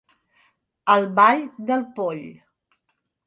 El 0.93 1.05
ball 1.19 1.45
del 1.71 1.85
poll. 1.99 2.23